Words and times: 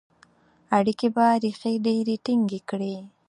اړیکي 0.77 1.07
به 1.15 1.25
ریښې 1.43 1.73
ډیري 1.85 2.15
ټینګي 2.25 2.59
کړي. 2.69 2.95